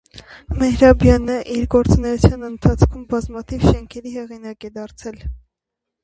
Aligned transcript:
Մեհրաբյանը 0.59 1.33
իր 1.55 1.67
գործունեության 1.73 2.47
ընթացքում 2.47 3.03
բազմաթիվ 3.11 3.65
շենքերի 3.67 4.15
հեղինակ 4.15 4.67
է 4.71 4.71
դարձել։ 4.79 5.21